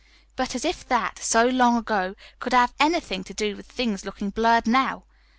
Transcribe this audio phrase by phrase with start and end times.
[0.35, 4.31] But as if that, so long ago, could have anything to do with things looking
[4.31, 5.03] blurred now!